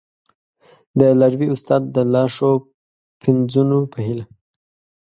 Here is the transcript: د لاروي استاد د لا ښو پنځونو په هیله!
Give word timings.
د 0.99 1.01
لاروي 1.19 1.47
استاد 1.55 1.81
د 1.95 1.97
لا 2.13 2.23
ښو 2.35 2.51
پنځونو 3.23 3.77
په 3.91 3.99
هیله! 4.05 4.25